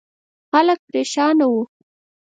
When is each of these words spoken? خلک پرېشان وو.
خلک 0.49 0.79
پرېشان 0.87 1.37
وو. 1.51 1.61